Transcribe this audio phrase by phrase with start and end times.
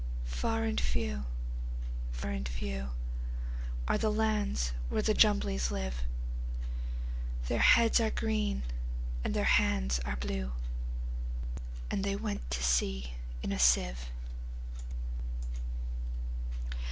[0.25, 1.25] Far and few,
[2.11, 2.89] far and few,
[3.87, 8.63] Are the lands where the Jumblies live:Their heads are green,
[9.23, 10.53] and their hands are blue;
[11.91, 14.09] And they went to sea in a sieve.